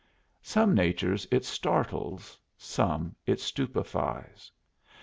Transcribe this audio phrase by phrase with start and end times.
[0.41, 4.49] Some natures it startles; some it stupefies.